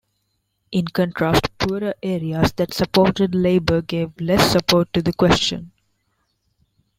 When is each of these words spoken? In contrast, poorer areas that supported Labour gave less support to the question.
In 0.71 0.85
contrast, 0.87 1.55
poorer 1.59 1.93
areas 2.01 2.53
that 2.53 2.73
supported 2.73 3.35
Labour 3.35 3.83
gave 3.83 4.19
less 4.19 4.51
support 4.51 4.91
to 4.93 5.01
the 5.03 5.13
question. 5.13 5.71